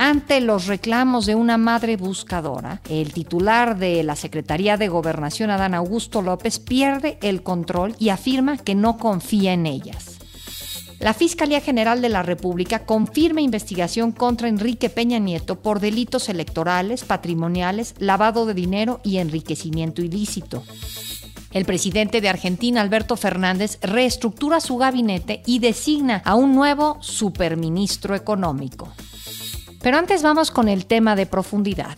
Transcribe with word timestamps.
Ante 0.00 0.40
los 0.40 0.68
reclamos 0.68 1.26
de 1.26 1.34
una 1.34 1.58
madre 1.58 1.96
buscadora, 1.96 2.80
el 2.88 3.12
titular 3.12 3.76
de 3.76 4.04
la 4.04 4.14
Secretaría 4.14 4.76
de 4.76 4.86
Gobernación, 4.86 5.50
Adán 5.50 5.74
Augusto 5.74 6.22
López, 6.22 6.60
pierde 6.60 7.18
el 7.20 7.42
control 7.42 7.96
y 7.98 8.10
afirma 8.10 8.58
que 8.58 8.76
no 8.76 8.96
confía 8.96 9.54
en 9.54 9.66
ellas. 9.66 10.18
La 11.00 11.14
Fiscalía 11.14 11.60
General 11.60 12.00
de 12.00 12.10
la 12.10 12.22
República 12.22 12.86
confirma 12.86 13.40
investigación 13.40 14.12
contra 14.12 14.46
Enrique 14.46 14.88
Peña 14.88 15.18
Nieto 15.18 15.58
por 15.62 15.80
delitos 15.80 16.28
electorales, 16.28 17.02
patrimoniales, 17.02 17.96
lavado 17.98 18.46
de 18.46 18.54
dinero 18.54 19.00
y 19.02 19.16
enriquecimiento 19.16 20.00
ilícito. 20.00 20.62
El 21.50 21.64
presidente 21.64 22.20
de 22.20 22.28
Argentina, 22.28 22.82
Alberto 22.82 23.16
Fernández, 23.16 23.80
reestructura 23.82 24.60
su 24.60 24.76
gabinete 24.76 25.42
y 25.44 25.58
designa 25.58 26.22
a 26.24 26.36
un 26.36 26.54
nuevo 26.54 26.98
superministro 27.00 28.14
económico. 28.14 28.92
Pero 29.80 29.96
antes 29.96 30.22
vamos 30.22 30.50
con 30.50 30.68
el 30.68 30.86
tema 30.86 31.14
de 31.14 31.26
profundidad. 31.26 31.96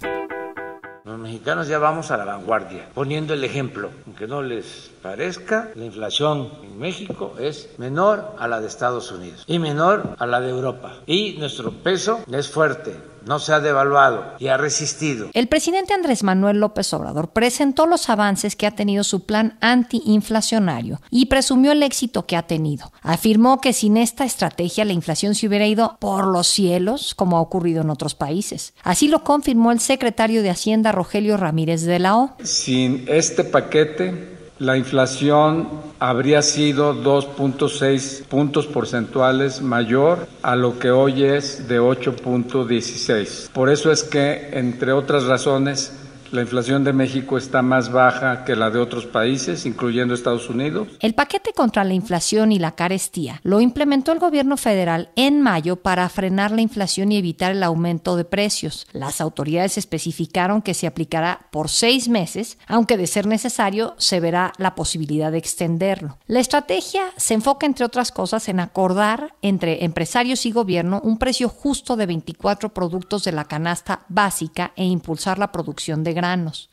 Los 1.05 1.19
mexicanos 1.19 1.67
ya 1.67 1.79
vamos 1.79 2.11
a 2.11 2.17
la 2.17 2.25
vanguardia, 2.25 2.89
poniendo 2.95 3.35
el 3.35 3.43
ejemplo, 3.43 3.91
aunque 4.07 4.27
no 4.27 4.43
les 4.43 4.91
parezca, 5.03 5.71
la 5.75 5.87
inflación 5.87 6.51
en 6.63 6.79
México 6.79 7.35
es 7.41 7.71
menor 7.79 8.37
a 8.39 8.47
la 8.47 8.61
de 8.61 8.69
Estados 8.69 9.11
Unidos 9.11 9.45
y 9.47 9.59
menor 9.59 10.15
a 10.19 10.27
la 10.27 10.41
de 10.41 10.51
Europa. 10.51 10.93
Y 11.07 11.37
nuestro 11.39 11.73
peso 11.73 12.21
es 12.31 12.49
fuerte, 12.49 12.95
no 13.27 13.39
se 13.39 13.53
ha 13.53 13.61
devaluado 13.61 14.35
y 14.39 14.49
ha 14.49 14.57
resistido. 14.57 15.29
El 15.33 15.49
presidente 15.49 15.95
Andrés 15.95 16.23
Manuel 16.23 16.61
López 16.61 16.93
Obrador 16.93 17.31
presentó 17.31 17.87
los 17.87 18.09
avances 18.09 18.57
que 18.57 18.67
ha 18.67 18.73
tenido 18.73 19.05
su 19.05 19.25
plan 19.27 19.59
antiinflacionario 19.61 21.01
y 21.11 21.27
presumió 21.27 21.73
el 21.73 21.83
éxito 21.83 22.27
que 22.27 22.37
ha 22.37 22.47
tenido. 22.47 22.93
Afirmó 23.03 23.61
que 23.61 23.73
sin 23.73 23.97
esta 23.97 24.25
estrategia 24.25 24.85
la 24.85 24.93
inflación 24.93 25.35
se 25.35 25.47
hubiera 25.47 25.67
ido 25.67 25.97
por 26.01 26.27
los 26.27 26.47
cielos, 26.47 27.15
como 27.15 27.37
ha 27.37 27.41
ocurrido 27.41 27.83
en 27.83 27.91
otros 27.91 28.15
países. 28.15 28.75
Así 28.83 29.09
lo 29.09 29.25
confirmó 29.25 29.73
el 29.73 29.81
secretario 29.81 30.43
de 30.43 30.51
Hacienda 30.51 30.93
Rogelio 30.93 31.37
Ramírez 31.37 31.83
de 31.83 31.99
la 31.99 32.17
O. 32.17 32.37
Sin 32.43 33.05
este 33.09 33.45
paquete, 33.45 34.40
la 34.61 34.77
inflación 34.77 35.69
habría 35.99 36.43
sido 36.43 36.95
2.6 36.95 38.25
puntos 38.25 38.67
porcentuales 38.67 39.63
mayor 39.63 40.29
a 40.43 40.55
lo 40.55 40.79
que 40.79 40.91
hoy 40.91 41.25
es 41.25 41.67
de 41.67 41.81
8.16. 41.81 43.51
Por 43.53 43.71
eso 43.71 43.91
es 43.91 44.05
que, 44.05 44.51
entre 44.53 44.93
otras 44.93 45.25
razones, 45.25 45.95
la 46.33 46.43
inflación 46.43 46.85
de 46.85 46.93
México 46.93 47.39
está 47.39 47.63
más 47.63 47.91
baja 47.91 48.45
que 48.45 48.55
la 48.55 48.71
de 48.71 48.79
otros 48.79 49.07
países, 49.07 49.67
incluyendo 49.67 50.15
Estados 50.15 50.49
Unidos. 50.49 50.89
El 51.01 51.15
paquete 51.15 51.53
contra 51.53 51.85
la 51.85 51.95
inflación 51.95 52.53
y 52.53 52.59
la 52.59 52.73
carestía 52.73 53.41
lo 53.43 53.61
implementó 53.61 54.13
el 54.13 54.19
gobierno 54.19 54.57
federal 54.57 55.11
en 55.17 55.41
mayo 55.41 55.77
para 55.77 56.09
frenar 56.09 56.53
la 56.53 56.61
inflación 56.61 57.11
y 57.13 57.17
evitar 57.17 57.53
el 57.53 57.63
aumento 57.63 58.17
de 58.17 58.25
precios. 58.25 58.87
Las 58.93 59.21
autoridades 59.21 59.79
especificaron 59.79 60.63
que 60.63 60.75
se 60.75 60.87
aplicará 60.87 61.49
por 61.51 61.69
seis 61.69 62.09
meses, 62.09 62.59
aunque 62.67 62.97
de 62.97 63.07
ser 63.07 63.27
necesario 63.27 63.95
se 63.99 64.21
verá 64.21 64.53
la 64.59 64.75
posibilidad 64.75 65.33
de 65.33 65.39
extenderlo. 65.39 66.19
La 66.27 66.41
estrategia 66.41 67.03
se 67.17 67.35
enfoca, 67.35 67.67
entre 67.67 67.85
otras 67.85 68.13
cosas, 68.13 68.49
en 68.49 68.61
acordar 68.61 69.35
entre 69.43 69.85
empresarios 69.85 70.47
y 70.47 70.53
gobierno 70.53 71.01
un 71.03 71.19
precio 71.19 71.49
justo 71.49 71.97
de 71.97 72.07
24 72.07 72.73
productos 72.73 73.25
de 73.25 73.33
la 73.33 73.45
canasta 73.45 74.05
básica 74.09 74.73
e 74.77 74.85
impulsar 74.85 75.39
la 75.39 75.53
producción 75.53 76.05
de 76.05 76.20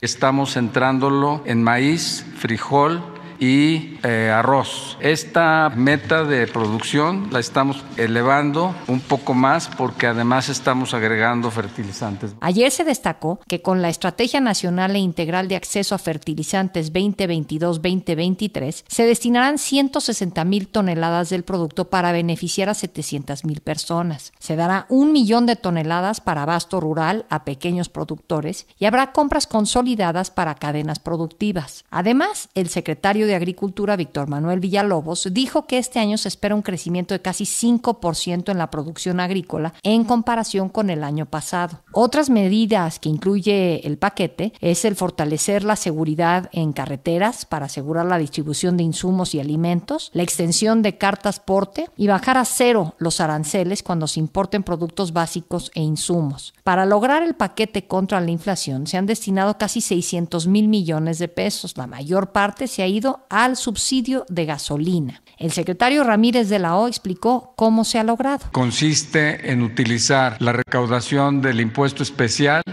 Estamos 0.01 0.53
centrándolo 0.53 1.41
en 1.45 1.63
maíz, 1.63 2.25
frijol, 2.37 3.01
y 3.39 3.97
eh, 4.03 4.31
arroz. 4.33 4.97
Esta 4.99 5.71
meta 5.75 6.23
de 6.23 6.47
producción 6.47 7.29
la 7.31 7.39
estamos 7.39 7.83
elevando 7.97 8.75
un 8.87 8.99
poco 8.99 9.33
más 9.33 9.67
porque 9.67 10.07
además 10.07 10.49
estamos 10.49 10.93
agregando 10.93 11.51
fertilizantes. 11.51 12.35
Ayer 12.41 12.71
se 12.71 12.83
destacó 12.83 13.39
que 13.47 13.61
con 13.61 13.81
la 13.81 13.89
Estrategia 13.89 14.39
Nacional 14.39 14.95
e 14.95 14.99
Integral 14.99 15.47
de 15.47 15.55
Acceso 15.55 15.95
a 15.95 15.97
Fertilizantes 15.97 16.91
2022-2023 16.93 18.83
se 18.87 19.05
destinarán 19.05 19.57
160 19.57 20.43
mil 20.45 20.67
toneladas 20.67 21.29
del 21.29 21.43
producto 21.43 21.89
para 21.89 22.11
beneficiar 22.11 22.69
a 22.69 22.73
700 22.73 23.45
mil 23.45 23.61
personas. 23.61 24.33
Se 24.39 24.55
dará 24.55 24.85
un 24.89 25.11
millón 25.11 25.45
de 25.45 25.55
toneladas 25.55 26.21
para 26.21 26.43
abasto 26.43 26.79
rural 26.79 27.25
a 27.29 27.43
pequeños 27.43 27.89
productores 27.89 28.67
y 28.79 28.85
habrá 28.85 29.11
compras 29.11 29.47
consolidadas 29.47 30.31
para 30.31 30.55
cadenas 30.55 30.99
productivas. 30.99 31.85
Además, 31.91 32.49
el 32.55 32.69
secretario 32.69 33.26
de 33.27 33.35
Agricultura, 33.35 33.95
Víctor 33.95 34.27
Manuel 34.27 34.59
Villalobos, 34.59 35.27
dijo 35.31 35.67
que 35.67 35.77
este 35.77 35.99
año 35.99 36.17
se 36.17 36.27
espera 36.27 36.55
un 36.55 36.61
crecimiento 36.61 37.13
de 37.13 37.21
casi 37.21 37.43
5% 37.43 38.49
en 38.51 38.57
la 38.57 38.71
producción 38.71 39.19
agrícola 39.19 39.73
en 39.83 40.03
comparación 40.03 40.69
con 40.69 40.89
el 40.89 41.03
año 41.03 41.25
pasado. 41.25 41.81
Otras 41.91 42.29
medidas 42.29 42.99
que 42.99 43.09
incluye 43.09 43.85
el 43.85 43.97
paquete 43.97 44.53
es 44.61 44.85
el 44.85 44.95
fortalecer 44.95 45.63
la 45.63 45.75
seguridad 45.75 46.49
en 46.51 46.73
carreteras 46.73 47.45
para 47.45 47.65
asegurar 47.65 48.05
la 48.05 48.17
distribución 48.17 48.77
de 48.77 48.83
insumos 48.83 49.35
y 49.35 49.39
alimentos, 49.39 50.09
la 50.13 50.23
extensión 50.23 50.81
de 50.81 50.97
cartas 50.97 51.39
porte 51.39 51.89
y 51.97 52.07
bajar 52.07 52.37
a 52.37 52.45
cero 52.45 52.95
los 52.97 53.19
aranceles 53.21 53.83
cuando 53.83 54.07
se 54.07 54.19
importen 54.19 54.63
productos 54.63 55.13
básicos 55.13 55.71
e 55.75 55.81
insumos. 55.81 56.53
Para 56.63 56.85
lograr 56.85 57.23
el 57.23 57.35
paquete 57.35 57.87
contra 57.87 58.21
la 58.21 58.31
inflación 58.31 58.87
se 58.87 58.97
han 58.97 59.05
destinado 59.05 59.57
casi 59.57 59.81
600 59.81 60.47
mil 60.47 60.67
millones 60.67 61.19
de 61.19 61.27
pesos. 61.27 61.77
La 61.77 61.87
mayor 61.87 62.31
parte 62.31 62.67
se 62.67 62.83
ha 62.83 62.87
ido 62.87 63.16
al 63.29 63.55
subsidio 63.55 64.25
de 64.29 64.45
gasolina. 64.45 65.21
El 65.37 65.51
secretario 65.51 66.03
Ramírez 66.03 66.49
de 66.49 66.59
la 66.59 66.75
O 66.75 66.87
explicó 66.87 67.53
cómo 67.55 67.83
se 67.83 67.99
ha 67.99 68.03
logrado. 68.03 68.45
Consiste 68.51 69.51
en 69.51 69.61
utilizar 69.61 70.37
la 70.39 70.51
recaudación 70.51 71.41
del 71.41 71.59
impuesto 71.59 72.01
especial 72.01 72.63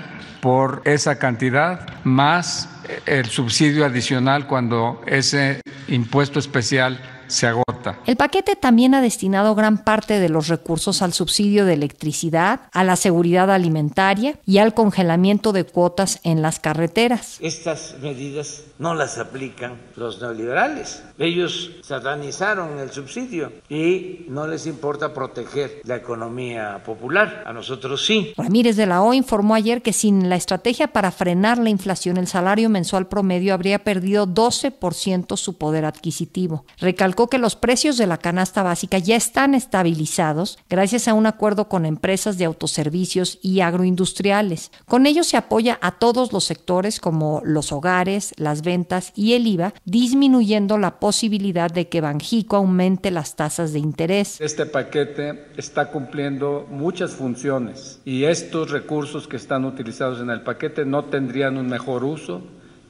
por 0.40 0.82
esa 0.84 1.18
cantidad 1.18 2.02
más 2.04 2.68
el 3.06 3.26
subsidio 3.26 3.84
adicional 3.84 4.46
cuando 4.46 5.02
ese 5.06 5.60
impuesto 5.88 6.38
especial 6.38 7.00
se 7.26 7.46
agota. 7.46 8.00
El 8.06 8.16
paquete 8.16 8.56
también 8.56 8.94
ha 8.94 9.02
destinado 9.02 9.54
gran 9.54 9.84
parte 9.84 10.18
de 10.20 10.28
los 10.28 10.48
recursos 10.48 11.02
al 11.02 11.12
subsidio 11.12 11.64
de 11.64 11.74
electricidad, 11.74 12.60
a 12.72 12.84
la 12.84 12.96
seguridad 12.96 13.50
alimentaria 13.50 14.38
y 14.46 14.58
al 14.58 14.74
congelamiento 14.74 15.52
de 15.52 15.64
cuotas 15.64 16.20
en 16.22 16.42
las 16.42 16.60
carreteras. 16.60 17.38
Estas 17.40 17.96
medidas 18.00 18.62
no 18.78 18.94
las 18.94 19.18
aplican 19.18 19.78
los 19.96 20.20
neoliberales. 20.20 21.02
Ellos 21.18 21.70
satanizaron 21.82 22.78
el 22.78 22.90
subsidio 22.90 23.52
y 23.68 24.26
no 24.28 24.46
les 24.46 24.66
importa 24.66 25.14
proteger 25.14 25.80
la 25.84 25.96
economía 25.96 26.82
popular. 26.84 27.44
A 27.46 27.52
nosotros 27.52 28.04
sí. 28.04 28.32
Ramírez 28.36 28.76
de 28.76 28.86
la 28.86 29.02
O 29.02 29.14
informó 29.14 29.54
ayer 29.54 29.82
que 29.82 29.92
sin 29.92 30.28
la 30.28 30.36
estrategia 30.36 30.88
para 30.88 31.10
frenar 31.10 31.58
la 31.58 31.70
inflación, 31.70 32.16
el 32.16 32.26
salario 32.26 32.68
mensual 32.68 33.06
promedio 33.06 33.54
habría 33.54 33.78
perdido 33.84 34.26
12% 34.26 35.36
su 35.36 35.56
poder 35.56 35.84
adquisitivo. 35.84 36.64
Recalcó 36.78 37.13
que 37.14 37.38
los 37.38 37.54
precios 37.54 37.96
de 37.96 38.06
la 38.06 38.18
canasta 38.18 38.62
básica 38.62 38.98
ya 38.98 39.14
están 39.16 39.54
estabilizados 39.54 40.58
gracias 40.68 41.06
a 41.06 41.14
un 41.14 41.26
acuerdo 41.26 41.68
con 41.68 41.86
empresas 41.86 42.38
de 42.38 42.44
autoservicios 42.44 43.38
y 43.40 43.60
agroindustriales. 43.60 44.72
Con 44.86 45.06
ello 45.06 45.22
se 45.22 45.36
apoya 45.36 45.78
a 45.80 45.92
todos 45.92 46.32
los 46.32 46.44
sectores 46.44 46.98
como 46.98 47.40
los 47.44 47.70
hogares, 47.72 48.34
las 48.36 48.62
ventas 48.62 49.12
y 49.14 49.34
el 49.34 49.46
IVA, 49.46 49.74
disminuyendo 49.84 50.76
la 50.76 50.98
posibilidad 50.98 51.70
de 51.70 51.88
que 51.88 52.00
Banjico 52.00 52.56
aumente 52.56 53.10
las 53.10 53.36
tasas 53.36 53.72
de 53.72 53.78
interés. 53.78 54.40
Este 54.40 54.66
paquete 54.66 55.46
está 55.56 55.92
cumpliendo 55.92 56.66
muchas 56.68 57.12
funciones 57.12 58.00
y 58.04 58.24
estos 58.24 58.70
recursos 58.70 59.28
que 59.28 59.36
están 59.36 59.64
utilizados 59.64 60.20
en 60.20 60.30
el 60.30 60.42
paquete 60.42 60.84
no 60.84 61.04
tendrían 61.04 61.56
un 61.56 61.68
mejor 61.68 62.02
uso 62.02 62.42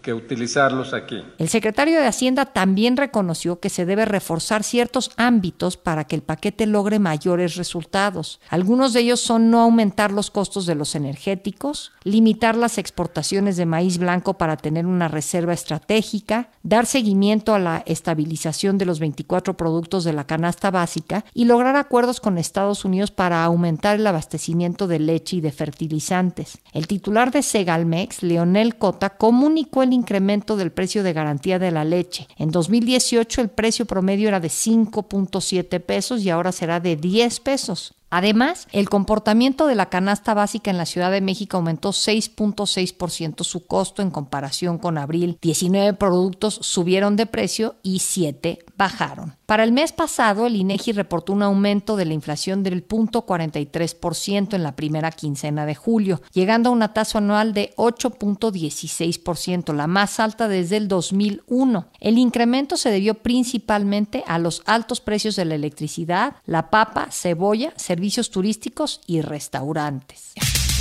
que 0.04 0.12
utilizarlos 0.12 0.92
aquí. 0.92 1.24
El 1.38 1.48
secretario 1.48 1.98
de 1.98 2.06
Hacienda 2.06 2.44
también 2.44 2.98
reconoció 2.98 3.58
que 3.58 3.70
se 3.70 3.86
debe 3.86 4.04
reforzar 4.04 4.62
ciertos 4.62 5.10
ámbitos 5.16 5.78
para 5.78 6.04
que 6.04 6.14
el 6.14 6.22
paquete 6.22 6.66
logre 6.66 6.98
mayores 6.98 7.56
resultados. 7.56 8.38
Algunos 8.50 8.92
de 8.92 9.00
ellos 9.00 9.20
son 9.20 9.50
no 9.50 9.60
aumentar 9.62 10.12
los 10.12 10.30
costos 10.30 10.66
de 10.66 10.74
los 10.74 10.94
energéticos, 10.94 11.90
limitar 12.04 12.54
las 12.54 12.76
exportaciones 12.76 13.56
de 13.56 13.64
maíz 13.64 13.96
blanco 13.96 14.34
para 14.34 14.58
tener 14.58 14.84
una 14.84 15.08
reserva 15.08 15.54
estratégica, 15.54 16.50
dar 16.62 16.84
seguimiento 16.84 17.54
a 17.54 17.58
la 17.58 17.82
estabilización 17.86 18.76
de 18.76 18.84
los 18.84 19.00
24 19.00 19.56
productos 19.56 20.04
de 20.04 20.12
la 20.12 20.26
canasta 20.26 20.70
básica 20.70 21.24
y 21.32 21.46
lograr 21.46 21.76
acuerdos 21.76 22.20
con 22.20 22.36
Estados 22.36 22.84
Unidos 22.84 23.10
para 23.10 23.42
aumentar 23.42 23.96
el 23.96 24.06
abastecimiento 24.06 24.86
de 24.86 24.98
leche 24.98 25.36
y 25.36 25.40
de 25.40 25.50
fertilizantes. 25.50 26.58
El 26.74 26.86
titular 26.88 27.30
de 27.30 27.42
Segalmex, 27.42 28.22
Leonel 28.22 28.76
Cota, 28.76 29.16
comunicó 29.16 29.82
el 29.82 29.93
incremento 29.94 30.56
del 30.56 30.72
precio 30.72 31.02
de 31.02 31.12
garantía 31.12 31.58
de 31.58 31.70
la 31.70 31.84
leche. 31.84 32.28
En 32.36 32.50
2018 32.50 33.40
el 33.40 33.48
precio 33.48 33.86
promedio 33.86 34.28
era 34.28 34.40
de 34.40 34.48
5.7 34.48 35.80
pesos 35.80 36.22
y 36.22 36.30
ahora 36.30 36.52
será 36.52 36.80
de 36.80 36.96
10 36.96 37.40
pesos. 37.40 37.94
Además, 38.16 38.68
el 38.70 38.88
comportamiento 38.88 39.66
de 39.66 39.74
la 39.74 39.86
canasta 39.86 40.34
básica 40.34 40.70
en 40.70 40.78
la 40.78 40.86
Ciudad 40.86 41.10
de 41.10 41.20
México 41.20 41.56
aumentó 41.56 41.88
6.6% 41.90 43.42
su 43.42 43.66
costo 43.66 44.02
en 44.02 44.12
comparación 44.12 44.78
con 44.78 44.98
abril. 44.98 45.36
19 45.42 45.94
productos 45.94 46.60
subieron 46.62 47.16
de 47.16 47.26
precio 47.26 47.74
y 47.82 47.98
7 47.98 48.66
bajaron. 48.76 49.34
Para 49.46 49.64
el 49.64 49.72
mes 49.72 49.92
pasado, 49.92 50.46
el 50.46 50.54
INEGI 50.54 50.92
reportó 50.92 51.32
un 51.32 51.42
aumento 51.42 51.96
de 51.96 52.04
la 52.04 52.14
inflación 52.14 52.62
del 52.62 52.86
0.43% 52.86 54.54
en 54.54 54.62
la 54.62 54.76
primera 54.76 55.10
quincena 55.10 55.66
de 55.66 55.74
julio, 55.74 56.22
llegando 56.32 56.68
a 56.70 56.72
una 56.72 56.94
tasa 56.94 57.18
anual 57.18 57.52
de 57.52 57.74
8.16%, 57.76 59.74
la 59.74 59.88
más 59.88 60.20
alta 60.20 60.46
desde 60.46 60.76
el 60.76 60.86
2001. 60.86 61.88
El 62.00 62.18
incremento 62.18 62.76
se 62.76 62.90
debió 62.90 63.14
principalmente 63.14 64.22
a 64.26 64.38
los 64.38 64.62
altos 64.66 65.00
precios 65.00 65.34
de 65.36 65.44
la 65.44 65.56
electricidad, 65.56 66.36
la 66.46 66.70
papa, 66.70 67.08
cebolla, 67.10 67.74
servicios 67.76 68.03
turísticos 68.30 69.00
y 69.06 69.22
restaurantes. 69.22 70.32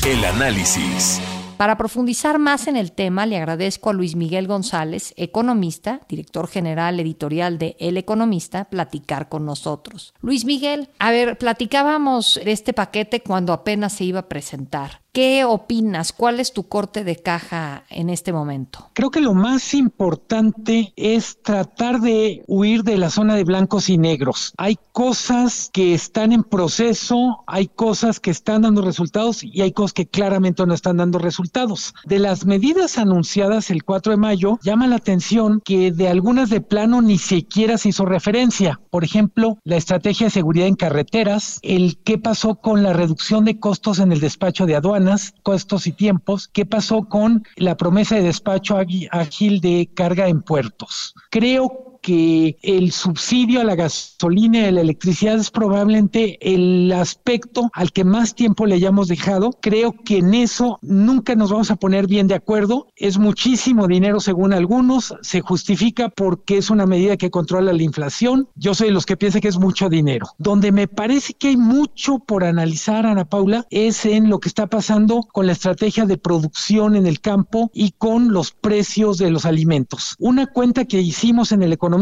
El 0.06 0.26
análisis. 0.26 1.22
Para 1.58 1.78
profundizar 1.78 2.40
más 2.40 2.68
en 2.68 2.76
el 2.76 2.92
tema, 2.92 3.26
le 3.26 3.38
agradezco 3.38 3.90
a 3.90 3.94
Luis 3.94 4.16
Miguel 4.18 4.48
González, 4.48 5.14
economista, 5.16 6.02
director 6.10 6.50
general 6.50 7.00
editorial 7.00 7.58
de 7.58 7.78
El 7.80 7.96
Economista, 7.96 8.66
platicar 8.66 9.30
con 9.30 9.46
nosotros. 9.46 10.14
Luis 10.20 10.44
Miguel, 10.44 10.90
a 11.00 11.12
ver, 11.12 11.38
platicábamos 11.38 12.40
de 12.44 12.52
este 12.52 12.74
paquete 12.74 13.22
cuando 13.22 13.54
apenas 13.54 13.94
se 13.94 14.04
iba 14.04 14.20
a 14.20 14.28
presentar. 14.28 15.03
¿Qué 15.16 15.46
opinas? 15.46 16.12
¿Cuál 16.12 16.40
es 16.40 16.54
tu 16.54 16.64
corte 16.64 17.04
de 17.04 17.18
caja 17.18 17.84
en 17.92 18.10
este 18.10 18.34
momento? 18.34 18.90
Creo 18.94 19.12
que 19.12 19.22
lo 19.22 19.36
más 19.36 19.76
importante 19.76 20.92
es 20.96 21.38
tratar 21.44 22.02
de 22.02 22.44
huir 22.48 22.82
de 22.82 22.98
la 22.98 23.12
zona 23.12 23.36
de 23.36 23.44
blancos 23.44 23.90
y 23.90 24.00
negros. 24.00 24.56
Hay 24.58 24.80
cosas 24.92 25.70
que 25.72 25.94
están 25.94 26.32
en 26.32 26.44
proceso, 26.44 27.44
hay 27.46 27.68
cosas 27.68 28.20
que 28.20 28.32
están 28.32 28.64
dando 28.64 28.82
resultados 28.82 29.44
y 29.44 29.62
hay 29.62 29.72
cosas 29.72 29.94
que 29.94 30.08
claramente 30.08 30.66
no 30.66 30.74
están 30.74 30.98
dando 30.98 31.20
resultados. 31.20 31.94
De 32.06 32.18
las 32.18 32.48
medidas 32.48 32.98
anunciadas 32.98 33.70
el 33.70 33.84
4 33.84 34.14
de 34.14 34.18
mayo, 34.18 34.58
llama 34.64 34.88
la 34.88 34.96
atención 34.96 35.62
que 35.64 35.92
de 35.92 36.08
algunas 36.08 36.50
de 36.50 36.62
plano 36.62 37.04
ni 37.04 37.20
siquiera 37.20 37.78
se 37.78 37.90
hizo 37.90 38.08
referencia. 38.08 38.82
Por 38.90 39.04
ejemplo, 39.04 39.60
la 39.64 39.76
estrategia 39.76 40.26
de 40.26 40.32
seguridad 40.32 40.66
en 40.66 40.76
carreteras, 40.76 41.60
el 41.62 42.00
qué 42.04 42.18
pasó 42.18 42.56
con 42.56 42.82
la 42.82 42.94
reducción 42.94 43.46
de 43.46 43.60
costos 43.60 44.00
en 44.00 44.12
el 44.12 44.20
despacho 44.20 44.66
de 44.66 44.76
aduanas, 44.76 45.03
costos 45.44 45.88
y 45.88 45.92
tiempos, 45.92 46.48
¿qué 46.48 46.66
pasó 46.66 47.04
con 47.04 47.44
la 47.56 47.78
promesa 47.78 48.16
de 48.16 48.24
despacho 48.24 48.78
ágil 49.12 49.62
de 49.62 49.90
carga 49.94 50.28
en 50.28 50.42
puertos? 50.42 51.14
Creo 51.30 51.83
que 52.04 52.58
el 52.62 52.92
subsidio 52.92 53.62
a 53.62 53.64
la 53.64 53.76
gasolina 53.76 54.60
y 54.60 54.66
a 54.66 54.72
la 54.72 54.82
electricidad 54.82 55.40
es 55.40 55.50
probablemente 55.50 56.38
el 56.42 56.92
aspecto 56.92 57.72
al 57.74 57.94
que 57.94 58.04
más 58.04 58.36
tiempo 58.36 58.66
le 58.66 58.76
hayamos 58.76 59.08
dejado. 59.08 59.52
Creo 59.62 59.94
que 59.94 60.18
en 60.18 60.34
eso 60.34 60.78
nunca 60.82 61.34
nos 61.36 61.52
vamos 61.52 61.72
a 61.72 61.78
poner 61.78 62.06
bien 62.06 62.28
de 62.28 62.36
acuerdo. 62.36 62.88
Es 62.98 63.18
muchísimo 63.18 63.88
dinero 63.88 64.20
según 64.20 64.54
algunos, 64.54 65.16
se 65.22 65.40
justifica 65.40 66.10
porque 66.10 66.58
es 66.58 66.70
una 66.70 66.86
medida 66.86 67.16
que 67.16 67.32
controla 67.32 67.72
la 67.72 67.84
inflación. 67.84 68.50
Yo 68.56 68.76
soy 68.76 68.88
de 68.88 68.94
los 68.94 69.06
que 69.06 69.18
piensan 69.18 69.42
que 69.42 69.48
es 69.48 69.58
mucho 69.58 69.88
dinero. 69.88 70.28
Donde 70.38 70.74
me 70.74 70.90
parece 70.90 71.34
que 71.34 71.50
hay 71.50 71.58
mucho 71.58 72.20
por 72.20 72.44
analizar, 72.44 73.06
Ana 73.06 73.24
Paula, 73.26 73.66
es 73.70 74.06
en 74.06 74.30
lo 74.30 74.40
que 74.40 74.50
está 74.50 74.68
pasando 74.68 75.22
con 75.32 75.46
la 75.46 75.54
estrategia 75.54 76.06
de 76.06 76.18
producción 76.18 76.98
en 76.98 77.08
el 77.08 77.22
campo 77.22 77.72
y 77.74 77.92
con 77.92 78.34
los 78.34 78.52
precios 78.52 79.18
de 79.18 79.32
los 79.32 79.46
alimentos. 79.46 80.16
Una 80.20 80.48
cuenta 80.48 80.84
que 80.84 81.00
hicimos 81.00 81.54
en 81.54 81.64
el 81.64 81.72
economía 81.72 81.93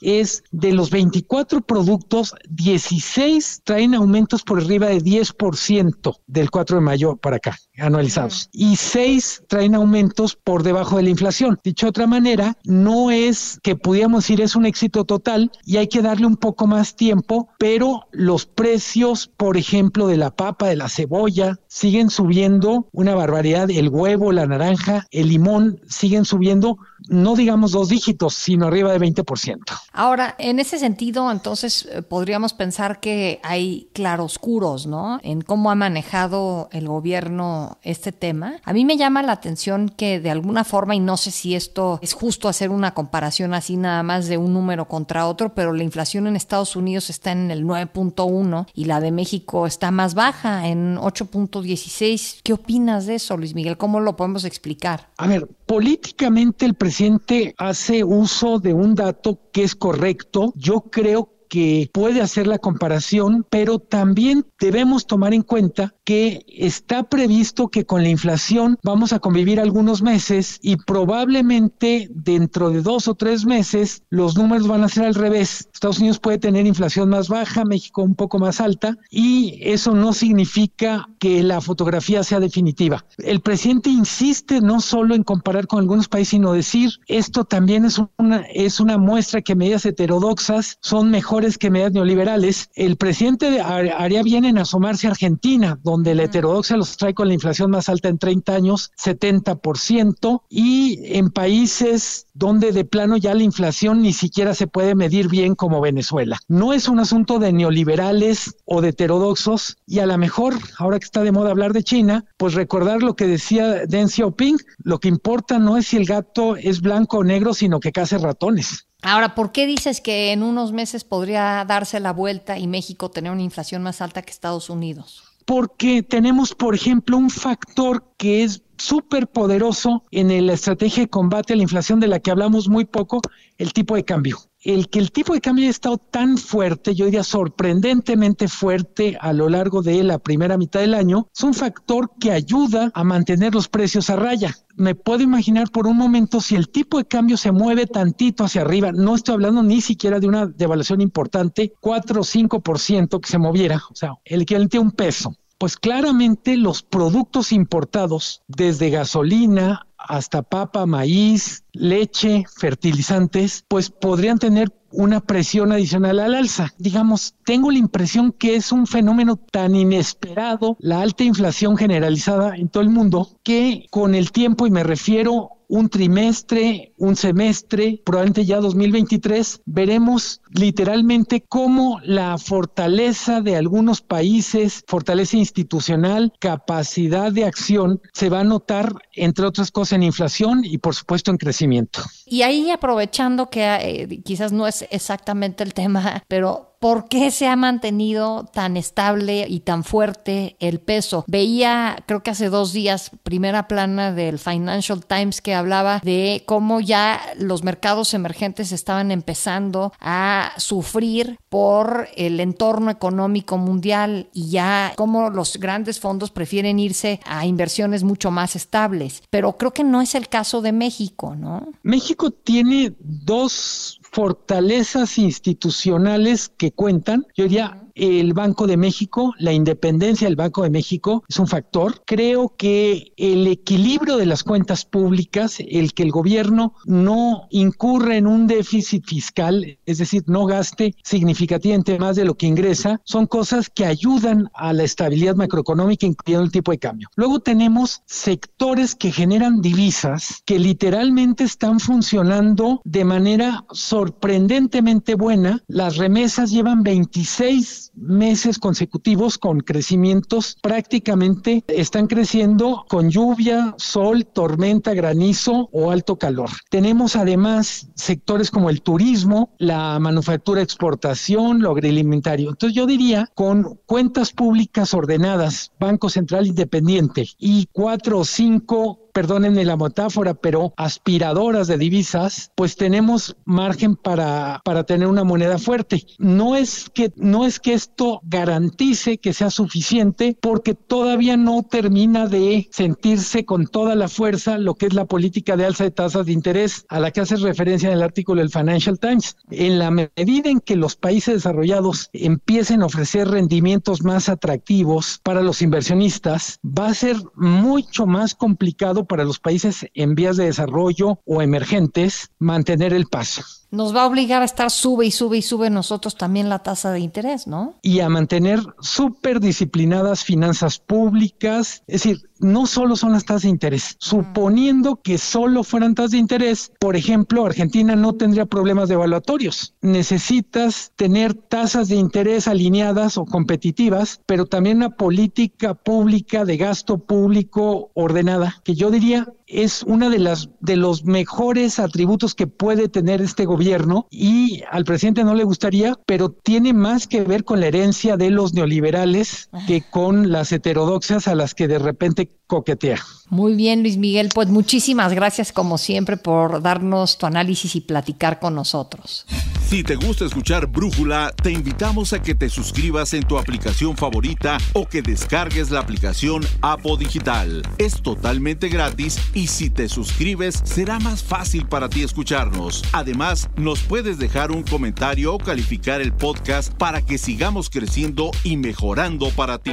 es 0.00 0.44
de 0.52 0.72
los 0.72 0.90
24 0.90 1.60
productos, 1.60 2.34
16 2.48 3.62
traen 3.64 3.94
aumentos 3.94 4.42
por 4.42 4.60
arriba 4.60 4.86
de 4.86 5.02
10% 5.02 6.16
del 6.26 6.50
4 6.50 6.76
de 6.76 6.82
mayo 6.82 7.16
para 7.16 7.36
acá, 7.36 7.56
anualizados. 7.78 8.48
Y 8.52 8.76
6 8.76 9.44
traen 9.48 9.74
aumentos 9.74 10.36
por 10.36 10.62
debajo 10.62 10.96
de 10.96 11.04
la 11.04 11.10
inflación. 11.10 11.58
Dicho 11.62 11.86
de 11.86 11.90
otra 11.90 12.06
manera, 12.06 12.56
no 12.64 13.10
es 13.10 13.58
que 13.62 13.76
pudiéramos 13.76 14.24
decir 14.24 14.40
es 14.40 14.56
un 14.56 14.66
éxito 14.66 15.04
total 15.04 15.50
y 15.64 15.76
hay 15.76 15.88
que 15.88 16.02
darle 16.02 16.26
un 16.26 16.36
poco 16.36 16.66
más 16.66 16.96
tiempo, 16.96 17.48
pero 17.58 18.06
los 18.12 18.46
precios, 18.46 19.28
por 19.36 19.56
ejemplo, 19.56 20.06
de 20.06 20.16
la 20.16 20.34
papa, 20.34 20.68
de 20.68 20.76
la 20.76 20.88
cebolla, 20.88 21.58
siguen 21.68 22.10
subiendo 22.10 22.88
una 22.92 23.14
barbaridad. 23.14 23.70
El 23.70 23.88
huevo, 23.88 24.32
la 24.32 24.46
naranja, 24.46 25.06
el 25.10 25.28
limón 25.28 25.80
siguen 25.88 26.24
subiendo, 26.24 26.78
no 27.08 27.36
digamos 27.36 27.72
dos 27.72 27.88
dígitos, 27.88 28.34
sino 28.34 28.66
arriba 28.66 28.92
de 28.92 29.00
20%. 29.00 29.58
Ahora, 29.92 30.34
en 30.38 30.58
ese 30.58 30.78
sentido, 30.78 31.30
entonces 31.30 31.86
eh, 31.90 32.02
podríamos 32.02 32.54
pensar 32.54 33.00
que 33.00 33.40
hay 33.42 33.88
claroscuros, 33.92 34.86
¿no? 34.86 35.20
En 35.22 35.42
cómo 35.42 35.70
ha 35.70 35.74
manejado 35.74 36.68
el 36.72 36.88
gobierno 36.88 37.78
este 37.82 38.12
tema. 38.12 38.56
A 38.64 38.72
mí 38.72 38.84
me 38.84 38.96
llama 38.96 39.22
la 39.22 39.32
atención 39.32 39.88
que 39.88 40.20
de 40.20 40.30
alguna 40.30 40.64
forma, 40.64 40.94
y 40.94 41.00
no 41.00 41.16
sé 41.16 41.30
si 41.30 41.54
esto 41.54 41.98
es 42.02 42.14
justo 42.14 42.48
hacer 42.48 42.70
una 42.70 42.94
comparación 42.94 43.54
así 43.54 43.76
nada 43.76 44.02
más 44.02 44.26
de 44.26 44.38
un 44.38 44.54
número 44.54 44.88
contra 44.88 45.26
otro, 45.26 45.54
pero 45.54 45.72
la 45.72 45.82
inflación 45.82 46.26
en 46.26 46.36
Estados 46.36 46.76
Unidos 46.76 47.10
está 47.10 47.32
en 47.32 47.50
el 47.50 47.64
9.1 47.64 48.66
y 48.74 48.86
la 48.86 49.00
de 49.00 49.12
México 49.12 49.66
está 49.66 49.90
más 49.90 50.14
baja, 50.14 50.68
en 50.68 50.96
8.16. 50.96 52.40
¿Qué 52.42 52.52
opinas 52.52 53.06
de 53.06 53.16
eso, 53.16 53.36
Luis 53.36 53.54
Miguel? 53.54 53.76
¿Cómo 53.76 54.00
lo 54.00 54.16
podemos 54.16 54.44
explicar? 54.44 55.10
A 55.16 55.26
ver, 55.26 55.48
políticamente 55.74 56.66
el 56.66 56.74
presidente 56.74 57.52
hace 57.58 58.04
uso 58.04 58.60
de 58.60 58.72
un 58.72 58.94
dato 58.94 59.40
que 59.52 59.64
es 59.64 59.74
correcto. 59.74 60.52
Yo 60.54 60.82
creo 60.82 61.34
que 61.48 61.90
puede 61.92 62.20
hacer 62.20 62.46
la 62.46 62.60
comparación, 62.60 63.44
pero 63.50 63.80
también 63.80 64.46
debemos 64.60 65.08
tomar 65.08 65.34
en 65.34 65.42
cuenta 65.42 65.92
que 66.04 66.44
está 66.48 67.04
previsto 67.04 67.68
que 67.68 67.86
con 67.86 68.02
la 68.02 68.08
inflación 68.08 68.78
vamos 68.82 69.12
a 69.12 69.18
convivir 69.18 69.58
algunos 69.58 70.02
meses 70.02 70.58
y 70.62 70.76
probablemente 70.76 72.08
dentro 72.10 72.70
de 72.70 72.82
dos 72.82 73.08
o 73.08 73.14
tres 73.14 73.46
meses 73.46 74.02
los 74.10 74.36
números 74.36 74.68
van 74.68 74.84
a 74.84 74.88
ser 74.88 75.04
al 75.06 75.14
revés. 75.14 75.68
Estados 75.72 75.98
Unidos 75.98 76.20
puede 76.20 76.38
tener 76.38 76.66
inflación 76.66 77.08
más 77.08 77.28
baja, 77.28 77.64
México 77.64 78.02
un 78.02 78.14
poco 78.14 78.38
más 78.38 78.60
alta 78.60 78.96
y 79.10 79.58
eso 79.62 79.94
no 79.94 80.12
significa 80.12 81.08
que 81.18 81.42
la 81.42 81.60
fotografía 81.60 82.22
sea 82.22 82.40
definitiva. 82.40 83.04
El 83.18 83.40
presidente 83.40 83.90
insiste 83.90 84.60
no 84.60 84.80
solo 84.80 85.14
en 85.14 85.22
comparar 85.22 85.66
con 85.66 85.80
algunos 85.80 86.08
países, 86.08 86.24
sino 86.24 86.52
decir 86.52 86.90
esto 87.06 87.44
también 87.44 87.84
es 87.84 88.00
una, 88.18 88.38
es 88.52 88.80
una 88.80 88.98
muestra 88.98 89.42
que 89.42 89.54
medidas 89.54 89.84
heterodoxas 89.86 90.78
son 90.80 91.10
mejores 91.10 91.58
que 91.58 91.70
medidas 91.70 91.92
neoliberales. 91.92 92.70
El 92.74 92.96
presidente 92.96 93.60
haría 93.60 94.22
bien 94.22 94.44
en 94.44 94.58
asomarse 94.58 95.06
a 95.06 95.10
Argentina, 95.10 95.78
donde 95.94 96.16
la 96.16 96.24
heterodoxia 96.24 96.76
los 96.76 96.96
trae 96.96 97.14
con 97.14 97.28
la 97.28 97.34
inflación 97.34 97.70
más 97.70 97.88
alta 97.88 98.08
en 98.08 98.18
30 98.18 98.52
años, 98.52 98.90
70%, 99.00 100.42
y 100.48 100.98
en 101.16 101.30
países 101.30 102.26
donde 102.34 102.72
de 102.72 102.84
plano 102.84 103.16
ya 103.16 103.32
la 103.32 103.44
inflación 103.44 104.02
ni 104.02 104.12
siquiera 104.12 104.54
se 104.54 104.66
puede 104.66 104.96
medir 104.96 105.28
bien 105.28 105.54
como 105.54 105.80
Venezuela. 105.80 106.40
No 106.48 106.72
es 106.72 106.88
un 106.88 106.98
asunto 106.98 107.38
de 107.38 107.52
neoliberales 107.52 108.56
o 108.64 108.80
de 108.80 108.88
heterodoxos, 108.88 109.76
y 109.86 110.00
a 110.00 110.06
lo 110.06 110.18
mejor, 110.18 110.54
ahora 110.78 110.98
que 110.98 111.04
está 111.04 111.22
de 111.22 111.30
moda 111.30 111.50
hablar 111.50 111.72
de 111.72 111.84
China, 111.84 112.24
pues 112.38 112.54
recordar 112.54 113.04
lo 113.04 113.14
que 113.14 113.28
decía 113.28 113.86
Deng 113.86 114.08
Xiaoping, 114.08 114.56
lo 114.78 114.98
que 114.98 115.06
importa 115.06 115.60
no 115.60 115.76
es 115.76 115.86
si 115.86 115.96
el 115.96 116.06
gato 116.06 116.56
es 116.56 116.80
blanco 116.80 117.18
o 117.18 117.24
negro, 117.24 117.54
sino 117.54 117.78
que 117.78 117.92
case 117.92 118.18
ratones. 118.18 118.88
Ahora, 119.02 119.36
¿por 119.36 119.52
qué 119.52 119.66
dices 119.66 120.00
que 120.00 120.32
en 120.32 120.42
unos 120.42 120.72
meses 120.72 121.04
podría 121.04 121.64
darse 121.68 122.00
la 122.00 122.12
vuelta 122.12 122.58
y 122.58 122.66
México 122.66 123.10
tener 123.10 123.30
una 123.30 123.42
inflación 123.42 123.82
más 123.82 124.00
alta 124.00 124.22
que 124.22 124.30
Estados 124.30 124.70
Unidos? 124.70 125.33
Porque 125.44 126.02
tenemos, 126.02 126.54
por 126.54 126.74
ejemplo, 126.74 127.16
un 127.16 127.30
factor 127.30 128.04
que 128.16 128.44
es 128.44 128.62
súper 128.78 129.28
poderoso 129.28 130.04
en 130.10 130.46
la 130.46 130.52
estrategia 130.52 131.04
de 131.04 131.10
combate 131.10 131.52
a 131.52 131.56
la 131.56 131.62
inflación 131.62 132.00
de 132.00 132.08
la 132.08 132.20
que 132.20 132.30
hablamos 132.30 132.68
muy 132.68 132.84
poco, 132.84 133.20
el 133.58 133.72
tipo 133.72 133.94
de 133.96 134.04
cambio. 134.04 134.38
El 134.60 134.88
que 134.88 134.98
el 134.98 135.12
tipo 135.12 135.34
de 135.34 135.42
cambio 135.42 135.64
haya 135.64 135.70
estado 135.70 135.98
tan 135.98 136.38
fuerte, 136.38 136.94
yo 136.94 137.04
diría 137.04 137.22
sorprendentemente 137.22 138.48
fuerte 138.48 139.18
a 139.20 139.34
lo 139.34 139.50
largo 139.50 139.82
de 139.82 140.02
la 140.02 140.18
primera 140.18 140.56
mitad 140.56 140.80
del 140.80 140.94
año, 140.94 141.28
es 141.36 141.44
un 141.44 141.52
factor 141.52 142.12
que 142.18 142.32
ayuda 142.32 142.90
a 142.94 143.04
mantener 143.04 143.54
los 143.54 143.68
precios 143.68 144.08
a 144.08 144.16
raya. 144.16 144.56
Me 144.74 144.94
puedo 144.94 145.22
imaginar 145.22 145.70
por 145.70 145.86
un 145.86 145.98
momento 145.98 146.40
si 146.40 146.56
el 146.56 146.70
tipo 146.70 146.96
de 146.96 147.04
cambio 147.04 147.36
se 147.36 147.52
mueve 147.52 147.86
tantito 147.86 148.44
hacia 148.44 148.62
arriba, 148.62 148.90
no 148.90 149.14
estoy 149.14 149.34
hablando 149.34 149.62
ni 149.62 149.82
siquiera 149.82 150.18
de 150.18 150.28
una 150.28 150.46
devaluación 150.46 151.02
importante, 151.02 151.74
4 151.80 152.22
o 152.22 152.24
5% 152.24 153.20
que 153.20 153.28
se 153.28 153.38
moviera, 153.38 153.82
o 153.90 153.94
sea, 153.94 154.14
el 154.24 154.42
equivalente 154.42 154.78
a 154.78 154.80
un 154.80 154.92
peso 154.92 155.36
pues 155.64 155.78
claramente 155.78 156.58
los 156.58 156.82
productos 156.82 157.50
importados, 157.50 158.42
desde 158.48 158.90
gasolina 158.90 159.86
hasta 159.96 160.42
papa, 160.42 160.84
maíz, 160.84 161.64
leche, 161.72 162.44
fertilizantes, 162.54 163.64
pues 163.66 163.88
podrían 163.88 164.38
tener 164.38 164.70
una 164.90 165.20
presión 165.20 165.72
adicional 165.72 166.20
al 166.20 166.34
alza. 166.34 166.74
Digamos, 166.76 167.36
tengo 167.46 167.70
la 167.70 167.78
impresión 167.78 168.32
que 168.32 168.56
es 168.56 168.72
un 168.72 168.86
fenómeno 168.86 169.36
tan 169.36 169.74
inesperado, 169.74 170.76
la 170.80 171.00
alta 171.00 171.24
inflación 171.24 171.78
generalizada 171.78 172.56
en 172.56 172.68
todo 172.68 172.82
el 172.82 172.90
mundo, 172.90 173.30
que 173.42 173.86
con 173.88 174.14
el 174.14 174.32
tiempo, 174.32 174.66
y 174.66 174.70
me 174.70 174.84
refiero 174.84 175.48
un 175.74 175.88
trimestre, 175.88 176.92
un 176.98 177.16
semestre, 177.16 178.00
probablemente 178.04 178.44
ya 178.44 178.60
2023, 178.60 179.62
veremos 179.64 180.40
literalmente 180.52 181.44
cómo 181.48 181.98
la 182.04 182.38
fortaleza 182.38 183.40
de 183.40 183.56
algunos 183.56 184.00
países, 184.00 184.84
fortaleza 184.86 185.36
institucional, 185.36 186.32
capacidad 186.38 187.32
de 187.32 187.44
acción, 187.44 188.00
se 188.12 188.30
va 188.30 188.40
a 188.40 188.44
notar, 188.44 188.94
entre 189.14 189.46
otras 189.46 189.72
cosas, 189.72 189.94
en 189.94 190.04
inflación 190.04 190.60
y 190.64 190.78
por 190.78 190.94
supuesto 190.94 191.32
en 191.32 191.38
crecimiento. 191.38 192.02
Y 192.24 192.42
ahí 192.42 192.70
aprovechando 192.70 193.50
que 193.50 193.64
eh, 193.64 194.22
quizás 194.24 194.52
no 194.52 194.68
es 194.68 194.86
exactamente 194.92 195.64
el 195.64 195.74
tema, 195.74 196.22
pero 196.28 196.73
¿Por 196.84 197.08
qué 197.08 197.30
se 197.30 197.48
ha 197.48 197.56
mantenido 197.56 198.44
tan 198.52 198.76
estable 198.76 199.46
y 199.48 199.60
tan 199.60 199.84
fuerte 199.84 200.54
el 200.60 200.80
peso? 200.80 201.24
Veía, 201.26 202.04
creo 202.04 202.22
que 202.22 202.30
hace 202.30 202.50
dos 202.50 202.74
días, 202.74 203.10
primera 203.22 203.68
plana 203.68 204.12
del 204.12 204.38
Financial 204.38 205.02
Times 205.02 205.40
que 205.40 205.54
hablaba 205.54 206.00
de 206.04 206.42
cómo 206.44 206.80
ya 206.80 207.22
los 207.38 207.64
mercados 207.64 208.12
emergentes 208.12 208.70
estaban 208.70 209.12
empezando 209.12 209.94
a 209.98 210.52
sufrir 210.58 211.38
por 211.48 212.06
el 212.16 212.38
entorno 212.38 212.90
económico 212.90 213.56
mundial 213.56 214.28
y 214.34 214.50
ya 214.50 214.92
cómo 214.94 215.30
los 215.30 215.56
grandes 215.56 216.00
fondos 216.00 216.32
prefieren 216.32 216.78
irse 216.78 217.18
a 217.24 217.46
inversiones 217.46 218.04
mucho 218.04 218.30
más 218.30 218.56
estables. 218.56 219.22
Pero 219.30 219.56
creo 219.56 219.72
que 219.72 219.84
no 219.84 220.02
es 220.02 220.14
el 220.14 220.28
caso 220.28 220.60
de 220.60 220.72
México, 220.72 221.34
¿no? 221.34 221.66
México 221.82 222.30
tiene 222.30 222.92
dos 222.98 224.02
fortalezas 224.14 225.18
institucionales 225.18 226.48
que 226.48 226.70
cuentan. 226.70 227.26
Yo 227.34 227.44
diría, 227.44 227.83
el 227.94 228.32
Banco 228.34 228.66
de 228.66 228.76
México, 228.76 229.34
la 229.38 229.52
independencia 229.52 230.26
del 230.26 230.36
Banco 230.36 230.62
de 230.62 230.70
México 230.70 231.24
es 231.28 231.38
un 231.38 231.46
factor. 231.46 232.02
Creo 232.06 232.54
que 232.56 233.12
el 233.16 233.46
equilibrio 233.46 234.16
de 234.16 234.26
las 234.26 234.44
cuentas 234.44 234.84
públicas, 234.84 235.58
el 235.60 235.94
que 235.94 236.02
el 236.02 236.10
gobierno 236.10 236.74
no 236.84 237.46
incurre 237.50 238.16
en 238.16 238.26
un 238.26 238.46
déficit 238.46 239.04
fiscal, 239.06 239.78
es 239.86 239.98
decir, 239.98 240.24
no 240.26 240.46
gaste 240.46 240.94
significativamente 241.02 241.98
más 241.98 242.16
de 242.16 242.24
lo 242.24 242.34
que 242.34 242.46
ingresa, 242.46 243.00
son 243.04 243.26
cosas 243.26 243.70
que 243.70 243.86
ayudan 243.86 244.50
a 244.54 244.72
la 244.72 244.82
estabilidad 244.82 245.36
macroeconómica, 245.36 246.06
incluyendo 246.06 246.44
el 246.44 246.52
tipo 246.52 246.72
de 246.72 246.78
cambio. 246.78 247.08
Luego 247.16 247.40
tenemos 247.40 248.02
sectores 248.06 248.94
que 248.94 249.12
generan 249.12 249.60
divisas 249.60 250.42
que 250.44 250.58
literalmente 250.58 251.44
están 251.44 251.80
funcionando 251.80 252.80
de 252.84 253.04
manera 253.04 253.64
sorprendentemente 253.70 255.14
buena. 255.14 255.62
Las 255.68 255.96
remesas 255.96 256.50
llevan 256.50 256.82
26 256.82 257.83
meses 257.94 258.58
consecutivos 258.58 259.38
con 259.38 259.60
crecimientos 259.60 260.56
prácticamente 260.62 261.64
están 261.68 262.06
creciendo 262.06 262.84
con 262.88 263.10
lluvia, 263.10 263.74
sol, 263.78 264.26
tormenta, 264.26 264.94
granizo 264.94 265.68
o 265.72 265.90
alto 265.90 266.16
calor. 266.16 266.50
Tenemos 266.70 267.16
además 267.16 267.88
sectores 267.94 268.50
como 268.50 268.70
el 268.70 268.82
turismo, 268.82 269.54
la 269.58 269.98
manufactura, 269.98 270.62
exportación, 270.62 271.60
lo 271.60 271.70
agroalimentario. 271.70 272.50
Entonces 272.50 272.76
yo 272.76 272.86
diría, 272.86 273.30
con 273.34 273.78
cuentas 273.86 274.32
públicas 274.32 274.94
ordenadas, 274.94 275.72
Banco 275.78 276.08
Central 276.08 276.46
Independiente 276.46 277.26
y 277.38 277.68
cuatro 277.72 278.20
o 278.20 278.24
cinco 278.24 279.03
perdónenme 279.14 279.64
la 279.64 279.76
metáfora, 279.76 280.34
pero 280.34 280.74
aspiradoras 280.76 281.68
de 281.68 281.78
divisas, 281.78 282.50
pues 282.56 282.76
tenemos 282.76 283.36
margen 283.44 283.94
para, 283.96 284.60
para 284.64 284.84
tener 284.84 285.08
una 285.08 285.24
moneda 285.24 285.58
fuerte. 285.58 286.04
No 286.18 286.56
es 286.56 286.90
que, 286.92 287.12
no 287.16 287.46
es 287.46 287.60
que 287.60 287.74
esto 287.74 288.20
garantice 288.24 289.18
que 289.18 289.32
sea 289.32 289.50
suficiente 289.50 290.36
porque 290.40 290.74
todavía 290.74 291.36
no 291.36 291.62
termina 291.62 292.26
de 292.26 292.68
sentirse 292.72 293.44
con 293.44 293.66
toda 293.68 293.94
la 293.94 294.08
fuerza 294.08 294.58
lo 294.58 294.74
que 294.74 294.86
es 294.86 294.94
la 294.94 295.04
política 295.04 295.56
de 295.56 295.64
alza 295.64 295.84
de 295.84 295.92
tasas 295.92 296.26
de 296.26 296.32
interés 296.32 296.84
a 296.88 296.98
la 296.98 297.12
que 297.12 297.20
hace 297.20 297.36
referencia 297.36 297.88
en 297.88 297.94
el 297.94 298.02
artículo 298.02 298.40
del 298.40 298.50
Financial 298.50 298.98
Times. 298.98 299.36
En 299.50 299.78
la 299.78 299.92
medida 299.92 300.50
en 300.50 300.58
que 300.58 300.74
los 300.74 300.96
países 300.96 301.34
desarrollados 301.34 302.10
empiecen 302.12 302.82
a 302.82 302.86
ofrecer 302.86 303.28
rendimientos 303.28 304.02
más 304.02 304.28
atractivos 304.28 305.20
para 305.22 305.40
los 305.40 305.62
inversionistas, 305.62 306.58
va 306.64 306.88
a 306.88 306.94
ser 306.94 307.16
mucho 307.36 308.06
más 308.06 308.34
complicado 308.34 309.03
para 309.06 309.24
los 309.24 309.40
países 309.40 309.86
en 309.94 310.14
vías 310.14 310.36
de 310.36 310.46
desarrollo 310.46 311.20
o 311.24 311.42
emergentes 311.42 312.30
mantener 312.38 312.92
el 312.92 313.06
paso 313.06 313.42
nos 313.74 313.94
va 313.94 314.02
a 314.02 314.06
obligar 314.06 314.42
a 314.42 314.44
estar 314.44 314.70
sube 314.70 315.06
y 315.06 315.10
sube 315.10 315.38
y 315.38 315.42
sube 315.42 315.68
nosotros 315.70 316.16
también 316.16 316.48
la 316.48 316.60
tasa 316.60 316.92
de 316.92 317.00
interés, 317.00 317.46
¿no? 317.46 317.74
Y 317.82 318.00
a 318.00 318.08
mantener 318.08 318.60
súper 318.80 319.40
disciplinadas 319.40 320.24
finanzas 320.24 320.78
públicas. 320.78 321.82
Es 321.86 322.02
decir, 322.02 322.30
no 322.38 322.66
solo 322.66 322.96
son 322.96 323.12
las 323.12 323.24
tasas 323.24 323.42
de 323.42 323.48
interés. 323.48 323.96
Suponiendo 323.98 325.00
que 325.02 325.18
solo 325.18 325.64
fueran 325.64 325.94
tasas 325.94 326.12
de 326.12 326.18
interés, 326.18 326.72
por 326.78 326.96
ejemplo, 326.96 327.46
Argentina 327.46 327.96
no 327.96 328.14
tendría 328.14 328.46
problemas 328.46 328.88
de 328.88 328.94
evaluatorios. 328.94 329.74
Necesitas 329.80 330.92
tener 330.96 331.34
tasas 331.34 331.88
de 331.88 331.96
interés 331.96 332.48
alineadas 332.48 333.18
o 333.18 333.24
competitivas, 333.24 334.20
pero 334.26 334.46
también 334.46 334.78
una 334.78 334.90
política 334.90 335.74
pública 335.74 336.44
de 336.44 336.56
gasto 336.56 336.98
público 336.98 337.90
ordenada, 337.94 338.60
que 338.64 338.74
yo 338.74 338.90
diría 338.90 339.26
es 339.46 339.82
una 339.82 340.08
de 340.08 340.18
las 340.18 340.48
de 340.60 340.76
los 340.76 341.04
mejores 341.04 341.78
atributos 341.78 342.34
que 342.34 342.46
puede 342.46 342.88
tener 342.88 343.20
este 343.20 343.44
gobierno 343.44 343.63
y 344.10 344.62
al 344.70 344.84
presidente 344.84 345.24
no 345.24 345.34
le 345.34 345.44
gustaría, 345.44 345.98
pero 346.06 346.30
tiene 346.30 346.72
más 346.72 347.06
que 347.06 347.22
ver 347.22 347.44
con 347.44 347.60
la 347.60 347.66
herencia 347.66 348.16
de 348.16 348.30
los 348.30 348.52
neoliberales 348.52 349.48
que 349.66 349.82
con 349.82 350.30
las 350.30 350.52
heterodoxas 350.52 351.28
a 351.28 351.34
las 351.34 351.54
que 351.54 351.68
de 351.68 351.78
repente 351.78 352.30
coquetea. 352.54 353.00
Muy 353.30 353.54
bien, 353.54 353.82
Luis 353.82 353.96
Miguel, 353.96 354.28
pues 354.32 354.48
muchísimas 354.48 355.12
gracias 355.12 355.50
como 355.50 355.76
siempre 355.76 356.16
por 356.16 356.62
darnos 356.62 357.18
tu 357.18 357.26
análisis 357.26 357.74
y 357.74 357.80
platicar 357.80 358.38
con 358.38 358.54
nosotros. 358.54 359.26
Si 359.66 359.82
te 359.82 359.96
gusta 359.96 360.24
escuchar 360.24 360.68
Brújula, 360.68 361.32
te 361.42 361.50
invitamos 361.50 362.12
a 362.12 362.22
que 362.22 362.36
te 362.36 362.48
suscribas 362.48 363.12
en 363.12 363.24
tu 363.24 363.38
aplicación 363.38 363.96
favorita 363.96 364.58
o 364.72 364.86
que 364.86 365.02
descargues 365.02 365.72
la 365.72 365.80
aplicación 365.80 366.46
Apo 366.60 366.96
Digital. 366.96 367.62
Es 367.78 368.00
totalmente 368.00 368.68
gratis 368.68 369.18
y 369.32 369.48
si 369.48 369.70
te 369.70 369.88
suscribes 369.88 370.60
será 370.62 371.00
más 371.00 371.24
fácil 371.24 371.66
para 371.66 371.88
ti 371.88 372.04
escucharnos. 372.04 372.84
Además, 372.92 373.50
nos 373.56 373.80
puedes 373.80 374.18
dejar 374.18 374.52
un 374.52 374.62
comentario 374.62 375.34
o 375.34 375.38
calificar 375.38 376.00
el 376.00 376.12
podcast 376.12 376.72
para 376.74 377.02
que 377.02 377.18
sigamos 377.18 377.68
creciendo 377.68 378.30
y 378.44 378.56
mejorando 378.56 379.30
para 379.30 379.58
ti. 379.58 379.72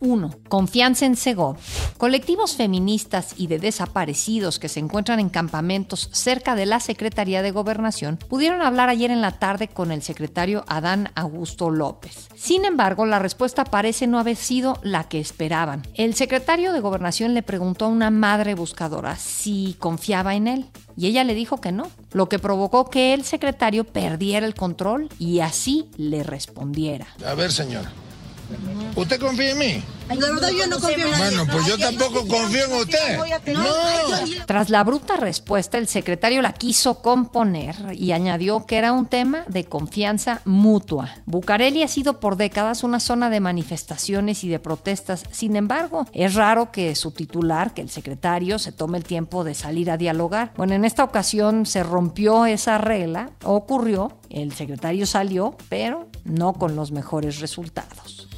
1. 0.00 0.30
Confianza 0.48 1.06
en 1.06 1.16
Segov. 1.16 1.56
Colectivos 1.98 2.56
feministas 2.56 3.34
y 3.36 3.46
de 3.46 3.58
desaparecidos 3.58 4.58
que 4.58 4.68
se 4.68 4.80
encuentran 4.80 5.20
en 5.20 5.28
campamentos 5.28 6.08
cerca 6.12 6.54
de 6.54 6.66
la 6.66 6.80
Secretaría 6.80 7.42
de 7.42 7.50
Gobernación 7.50 8.16
pudieron 8.16 8.62
hablar 8.62 8.88
ayer 8.88 9.10
en 9.10 9.20
la 9.20 9.32
tarde 9.32 9.68
con 9.68 9.92
el 9.92 10.02
secretario 10.02 10.64
Adán 10.66 11.10
Augusto 11.14 11.70
López. 11.70 12.28
Sin 12.34 12.64
embargo, 12.64 13.06
la 13.06 13.18
respuesta 13.18 13.64
parece 13.64 14.06
no 14.06 14.18
haber 14.18 14.36
sido 14.36 14.78
la 14.82 15.04
que 15.04 15.20
esperaban. 15.20 15.82
El 15.94 16.14
secretario 16.14 16.72
de 16.72 16.80
Gobernación 16.80 17.34
le 17.34 17.42
preguntó 17.42 17.84
a 17.84 17.88
una 17.88 18.10
madre 18.10 18.54
buscadora 18.54 19.16
si 19.16 19.76
confiaba 19.78 20.34
en 20.34 20.48
él 20.48 20.66
y 20.96 21.06
ella 21.06 21.24
le 21.24 21.34
dijo 21.34 21.60
que 21.60 21.72
no, 21.72 21.90
lo 22.12 22.28
que 22.28 22.38
provocó 22.38 22.90
que 22.90 23.14
el 23.14 23.24
secretario 23.24 23.84
perdiera 23.84 24.46
el 24.46 24.54
control 24.54 25.08
y 25.18 25.40
así 25.40 25.88
le 25.96 26.22
respondiera. 26.22 27.06
A 27.24 27.34
ver, 27.34 27.52
señora. 27.52 27.90
¿Usted 28.96 29.20
confía 29.20 29.50
en 29.50 29.58
mí? 29.58 29.82
La 30.08 30.16
verdad 30.16 30.50
yo 30.50 30.66
no 30.66 30.80
confío 30.80 31.06
en 31.06 31.18
Bueno, 31.18 31.46
pues 31.46 31.66
yo 31.66 31.78
tampoco 31.78 32.26
confío 32.26 32.64
en 32.64 32.72
usted. 32.72 33.54
No. 33.54 34.44
Tras 34.46 34.68
la 34.68 34.82
bruta 34.82 35.16
respuesta, 35.16 35.78
el 35.78 35.86
secretario 35.86 36.42
la 36.42 36.52
quiso 36.52 37.00
componer 37.00 37.76
y 37.94 38.10
añadió 38.10 38.66
que 38.66 38.76
era 38.76 38.92
un 38.92 39.06
tema 39.06 39.44
de 39.46 39.64
confianza 39.64 40.40
mutua. 40.44 41.10
Bucareli 41.26 41.84
ha 41.84 41.88
sido 41.88 42.18
por 42.18 42.36
décadas 42.36 42.82
una 42.82 42.98
zona 42.98 43.30
de 43.30 43.38
manifestaciones 43.38 44.42
y 44.42 44.48
de 44.48 44.58
protestas. 44.58 45.22
Sin 45.30 45.54
embargo, 45.54 46.06
es 46.12 46.34
raro 46.34 46.72
que 46.72 46.96
su 46.96 47.12
titular, 47.12 47.72
que 47.72 47.82
el 47.82 47.90
secretario, 47.90 48.58
se 48.58 48.72
tome 48.72 48.98
el 48.98 49.04
tiempo 49.04 49.44
de 49.44 49.54
salir 49.54 49.92
a 49.92 49.96
dialogar. 49.96 50.52
Bueno, 50.56 50.74
en 50.74 50.84
esta 50.84 51.04
ocasión 51.04 51.66
se 51.66 51.84
rompió 51.84 52.46
esa 52.46 52.78
regla, 52.78 53.30
ocurrió, 53.44 54.18
el 54.28 54.52
secretario 54.54 55.06
salió, 55.06 55.56
pero 55.68 56.08
no 56.24 56.54
con 56.54 56.74
los 56.74 56.90
mejores 56.90 57.38
resultados. 57.38 58.28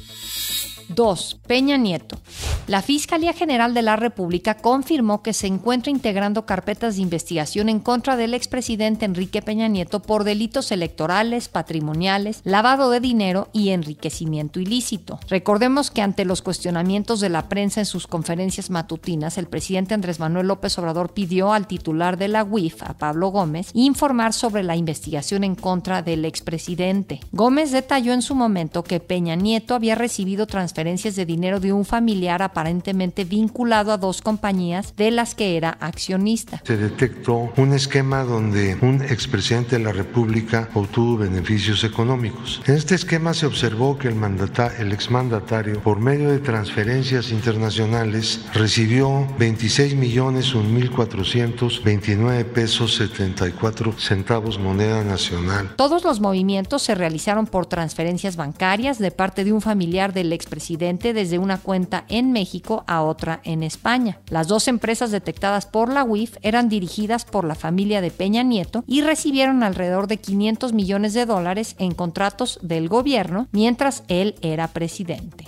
2. 0.93 1.39
Peña 1.47 1.77
Nieto. 1.77 2.17
La 2.65 2.81
Fiscalía 2.81 3.33
General 3.33 3.73
de 3.73 3.81
la 3.81 3.97
República 3.97 4.55
confirmó 4.55 5.21
que 5.21 5.33
se 5.33 5.47
encuentra 5.47 5.91
integrando 5.91 6.45
carpetas 6.45 6.95
de 6.95 7.01
investigación 7.01 7.67
en 7.67 7.81
contra 7.81 8.15
del 8.15 8.33
expresidente 8.33 9.03
Enrique 9.03 9.41
Peña 9.41 9.67
Nieto 9.67 10.01
por 10.01 10.23
delitos 10.23 10.71
electorales, 10.71 11.49
patrimoniales, 11.49 12.39
lavado 12.45 12.89
de 12.89 13.01
dinero 13.01 13.49
y 13.51 13.71
enriquecimiento 13.71 14.61
ilícito. 14.61 15.19
Recordemos 15.27 15.91
que 15.91 16.01
ante 16.01 16.23
los 16.23 16.41
cuestionamientos 16.41 17.19
de 17.19 17.27
la 17.27 17.49
prensa 17.49 17.81
en 17.81 17.85
sus 17.85 18.07
conferencias 18.07 18.69
matutinas, 18.69 19.37
el 19.37 19.47
presidente 19.47 19.93
Andrés 19.93 20.21
Manuel 20.21 20.47
López 20.47 20.79
Obrador 20.79 21.13
pidió 21.13 21.51
al 21.51 21.67
titular 21.67 22.15
de 22.17 22.29
la 22.29 22.45
UIF, 22.45 22.81
a 22.83 22.93
Pablo 22.93 23.27
Gómez, 23.27 23.71
informar 23.73 24.31
sobre 24.31 24.63
la 24.63 24.77
investigación 24.77 25.43
en 25.43 25.55
contra 25.55 26.01
del 26.01 26.23
expresidente. 26.23 27.19
Gómez 27.33 27.71
detalló 27.71 28.13
en 28.13 28.21
su 28.21 28.35
momento 28.35 28.85
que 28.85 29.01
Peña 29.01 29.35
Nieto 29.35 29.75
había 29.75 29.95
recibido 29.95 30.47
transferencias 30.47 31.17
de 31.17 31.25
dinero 31.25 31.59
de 31.59 31.73
un 31.73 31.83
familiar 31.83 32.41
a 32.41 32.52
aparentemente 32.53 33.25
vinculado 33.25 33.91
a 33.91 33.97
dos 33.97 34.21
compañías 34.21 34.95
de 34.95 35.09
las 35.09 35.33
que 35.33 35.57
era 35.57 35.71
accionista. 35.79 36.61
Se 36.63 36.77
detectó 36.77 37.51
un 37.57 37.73
esquema 37.73 38.23
donde 38.23 38.77
un 38.81 39.01
expresidente 39.01 39.79
de 39.79 39.83
la 39.83 39.91
República 39.91 40.69
obtuvo 40.75 41.17
beneficios 41.17 41.83
económicos. 41.83 42.61
En 42.67 42.75
este 42.75 42.93
esquema 42.93 43.33
se 43.33 43.47
observó 43.47 43.97
que 43.97 44.07
el, 44.07 44.15
mandata, 44.15 44.71
el 44.77 44.91
exmandatario, 44.91 45.81
por 45.81 45.99
medio 45.99 46.29
de 46.29 46.37
transferencias 46.37 47.31
internacionales, 47.31 48.41
recibió 48.53 49.27
26 49.39 49.95
millones 49.95 50.53
1.429 50.53 52.45
pesos 52.45 52.95
74 52.97 53.93
centavos 53.97 54.59
moneda 54.59 55.03
nacional. 55.03 55.73
Todos 55.75 56.03
los 56.03 56.19
movimientos 56.19 56.83
se 56.83 56.93
realizaron 56.93 57.47
por 57.47 57.65
transferencias 57.65 58.35
bancarias 58.35 58.99
de 58.99 59.09
parte 59.09 59.43
de 59.43 59.53
un 59.53 59.61
familiar 59.61 60.13
del 60.13 60.33
expresidente 60.33 61.13
desde 61.13 61.39
una 61.39 61.57
cuenta 61.57 62.05
en 62.09 62.31
México 62.31 62.42
a 62.87 63.03
otra 63.03 63.41
en 63.43 63.63
España. 63.63 64.19
Las 64.27 64.47
dos 64.47 64.67
empresas 64.67 65.11
detectadas 65.11 65.65
por 65.65 65.91
la 65.91 66.03
UIF 66.03 66.37
eran 66.41 66.69
dirigidas 66.69 67.25
por 67.25 67.45
la 67.45 67.55
familia 67.55 68.01
de 68.01 68.11
Peña 68.11 68.43
Nieto 68.43 68.83
y 68.87 69.01
recibieron 69.01 69.63
alrededor 69.63 70.07
de 70.07 70.17
500 70.17 70.73
millones 70.73 71.13
de 71.13 71.25
dólares 71.25 71.75
en 71.79 71.93
contratos 71.93 72.59
del 72.61 72.89
gobierno 72.89 73.47
mientras 73.51 74.03
él 74.07 74.35
era 74.41 74.67
presidente. 74.67 75.47